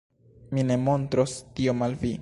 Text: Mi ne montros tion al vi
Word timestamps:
Mi 0.57 0.63
ne 0.71 0.79
montros 0.87 1.37
tion 1.61 1.87
al 1.91 1.99
vi 2.05 2.17